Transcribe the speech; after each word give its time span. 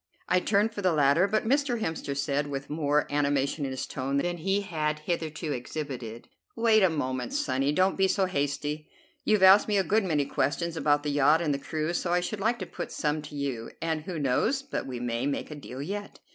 I 0.27 0.39
turned 0.39 0.73
for 0.73 0.81
the 0.81 0.93
ladder, 0.93 1.27
but 1.27 1.45
Mr. 1.47 1.79
Hemster 1.79 2.17
said, 2.17 2.47
with 2.47 2.71
more 2.71 3.01
of 3.01 3.11
animation 3.11 3.65
in 3.65 3.69
his 3.69 3.85
tone 3.85 4.17
than 4.17 4.37
he 4.37 4.61
had 4.61 4.97
hitherto 5.01 5.51
exhibited: 5.53 6.27
"Wait 6.55 6.81
a 6.81 6.89
moment, 6.89 7.33
sonny; 7.33 7.71
don't 7.71 7.95
be 7.97 8.07
so 8.07 8.25
hasty. 8.25 8.89
You've 9.25 9.43
asked 9.43 9.67
me 9.67 9.77
a 9.77 9.83
good 9.83 10.03
many 10.03 10.25
questions 10.25 10.75
about 10.75 11.03
the 11.03 11.11
yacht 11.11 11.39
and 11.39 11.53
the 11.53 11.59
crew, 11.59 11.93
so 11.93 12.11
I 12.11 12.19
should 12.19 12.39
like 12.39 12.57
to 12.57 12.65
put 12.65 12.91
some 12.91 13.21
to 13.21 13.35
you, 13.35 13.69
and 13.79 14.01
who 14.01 14.17
knows 14.17 14.63
but 14.63 14.87
we 14.87 14.99
may 14.99 15.27
make 15.27 15.51
a 15.51 15.55
deal 15.55 15.83
yet. 15.83 16.19